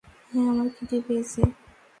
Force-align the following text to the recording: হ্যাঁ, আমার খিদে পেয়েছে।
হ্যাঁ, 0.31 0.47
আমার 0.51 0.67
খিদে 0.75 0.97
পেয়েছে। 1.07 1.41